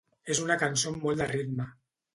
És 0.35 0.39
una 0.45 0.55
cançó 0.63 0.95
amb 0.95 1.07
molt 1.09 1.23
de 1.25 1.31
ritme. 1.37 1.73